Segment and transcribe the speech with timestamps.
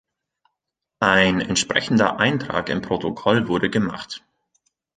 [0.99, 4.23] Ein entsprechender Eintrag im Protokoll wurde gemacht.